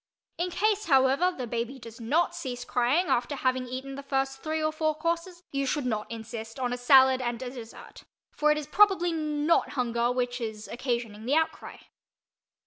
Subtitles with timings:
[0.39, 4.59] In case, however, the baby does not cease crying after having eaten the first three
[4.59, 9.11] or four courses, you should not insist on a salad and a dessert, for probably
[9.11, 11.77] it is not hunger which is occasioning the outcry.